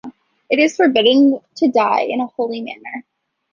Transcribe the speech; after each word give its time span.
It 0.49 0.57
is 0.57 0.77
forbidden 0.77 1.39
to 1.57 1.67
die 1.67 2.07
in 2.09 2.21
a 2.21 2.25
holy 2.25 2.59
manner. 2.61 3.05